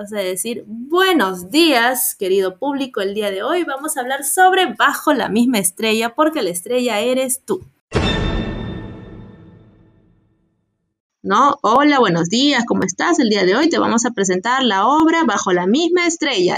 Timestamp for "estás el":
12.82-13.28